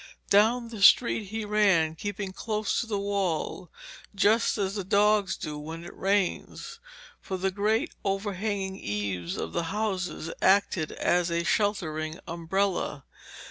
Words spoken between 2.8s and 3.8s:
to the wall,